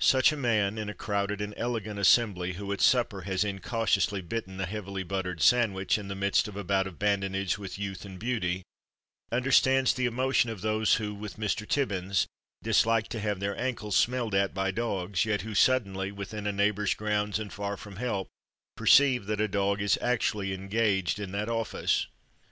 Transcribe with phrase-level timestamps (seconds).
[0.00, 4.60] Such a man, in a crowded and elegant assembly, who at supper has incautiously bitten
[4.60, 8.18] a heavily buttered sandwich, in the midst of a bout of badinage with youth and
[8.18, 8.62] beauty,
[9.30, 11.66] understands the emotion of those who, with Mr.
[11.66, 12.26] Tibbins,
[12.62, 16.92] dislike to have their ankles smelled at by dogs, yet who suddenly, within a neighbor's
[16.92, 18.28] grounds and far from help,
[18.76, 22.08] perceive that a dog is actually engaged in that office.